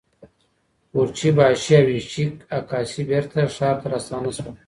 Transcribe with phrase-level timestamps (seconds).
[0.91, 4.55] قورچي باشي او ایشیک اقاسي بیرته ښار ته راستانه شول.